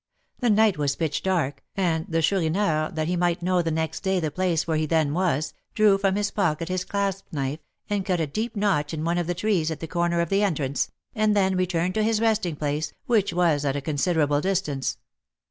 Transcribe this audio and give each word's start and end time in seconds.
The 0.39 0.49
night 0.49 0.79
was 0.79 0.95
pitch 0.95 1.21
dark, 1.21 1.61
and 1.77 2.07
the 2.09 2.23
Chourineur, 2.23 2.89
that 2.95 3.07
he 3.07 3.15
might 3.15 3.43
know 3.43 3.61
the 3.61 3.69
next 3.69 3.99
day 3.99 4.19
the 4.19 4.31
place 4.31 4.65
where 4.65 4.77
he 4.77 4.87
then 4.87 5.13
was, 5.13 5.53
drew 5.75 5.99
from 5.99 6.15
his 6.15 6.31
pocket 6.31 6.69
his 6.69 6.83
clasp 6.83 7.27
knife, 7.31 7.59
and 7.87 8.03
cut 8.03 8.19
a 8.19 8.25
deep 8.25 8.55
notch 8.55 8.95
in 8.95 9.03
one 9.03 9.19
of 9.19 9.27
the 9.27 9.35
trees 9.35 9.69
at 9.69 9.79
the 9.79 9.85
corner 9.85 10.19
of 10.19 10.29
the 10.29 10.41
entrance, 10.41 10.89
and 11.13 11.35
then 11.35 11.55
returned 11.55 11.93
to 11.93 12.01
his 12.03 12.19
resting 12.19 12.55
place, 12.55 12.93
which 13.05 13.31
was 13.31 13.63
at 13.63 13.75
a 13.75 13.79
considerable 13.81 14.41
distance. 14.41 14.97